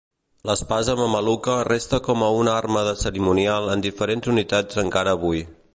L'espasa 0.49 0.95
mameluca 0.99 1.57
resta 1.67 1.99
com 2.09 2.25
a 2.27 2.31
una 2.39 2.57
arma 2.63 2.85
de 2.91 2.97
cerimonial 3.05 3.73
en 3.75 3.87
diferents 3.89 4.35
unitats 4.35 4.85
encara 4.87 5.17
avui. 5.21 5.47